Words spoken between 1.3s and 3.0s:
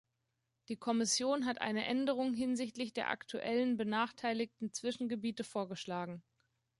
hat eine Änderung hinsichtlich